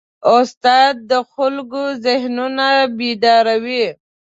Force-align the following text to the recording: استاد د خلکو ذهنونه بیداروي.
استاد 0.37 0.93
د 1.09 1.11
خلکو 1.31 1.81
ذهنونه 2.05 2.67
بیداروي. 2.97 3.85